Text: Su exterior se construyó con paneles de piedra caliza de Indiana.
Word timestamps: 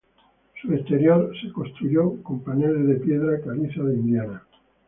Su 0.59 0.73
exterior 0.73 1.31
se 1.39 1.51
construyó 1.51 2.23
con 2.23 2.39
paneles 2.43 2.87
de 2.87 2.95
piedra 2.95 3.39
caliza 3.39 3.83
de 3.83 3.93
Indiana. 3.93 4.41